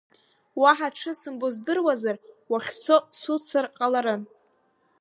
[0.61, 2.17] Уаҳа дшызымбо здыруазар,
[2.51, 4.21] уахьцо суццар ҟаларын!